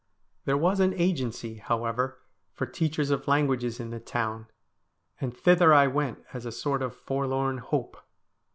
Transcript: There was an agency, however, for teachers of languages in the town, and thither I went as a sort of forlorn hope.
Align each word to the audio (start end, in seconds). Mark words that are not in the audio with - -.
There 0.45 0.57
was 0.57 0.79
an 0.79 0.95
agency, 0.95 1.57
however, 1.59 2.17
for 2.55 2.65
teachers 2.65 3.11
of 3.11 3.27
languages 3.27 3.79
in 3.79 3.91
the 3.91 3.99
town, 3.99 4.47
and 5.19 5.31
thither 5.31 5.75
I 5.75 5.85
went 5.85 6.25
as 6.33 6.43
a 6.43 6.51
sort 6.51 6.81
of 6.81 6.95
forlorn 6.95 7.59
hope. 7.59 7.97